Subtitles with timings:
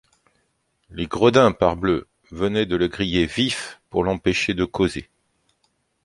[0.89, 2.07] Les gredins, parbleu!
[2.31, 5.07] venaient de le griller vif, pour l’empêcher de causer.